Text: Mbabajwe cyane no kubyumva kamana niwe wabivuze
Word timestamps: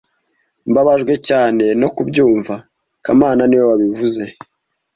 Mbabajwe 0.69 1.13
cyane 1.27 1.65
no 1.81 1.87
kubyumva 1.95 2.55
kamana 3.05 3.41
niwe 3.45 3.65
wabivuze 3.71 4.23